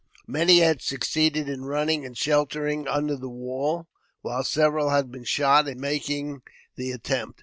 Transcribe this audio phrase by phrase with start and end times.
[0.25, 3.87] Many had succeeded in running and sheltering under the wall,
[4.21, 6.41] while several had been shot in making
[6.75, 7.39] the attempt.